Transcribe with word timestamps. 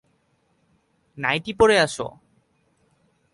Nightie 1.17 1.51
পরে 1.53 1.75
আসো। 1.79 2.07